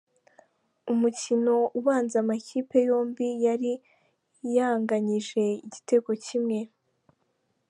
[0.91, 3.71] Umukino ubanza amakipe yombi yari
[4.55, 6.59] yanganyije igitego kimwe.